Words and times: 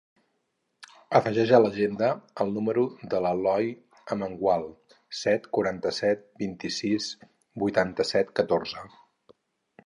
Afegeix 1.17 1.51
a 1.57 1.59
l'agenda 1.65 2.07
el 2.45 2.53
número 2.55 2.85
de 3.11 3.19
l'Eloi 3.25 3.67
Amengual: 4.15 4.65
set, 5.19 5.47
quaranta-set, 5.59 6.25
vint-i-sis, 6.45 7.11
vuitanta-set, 7.67 8.35
catorze. 8.41 8.89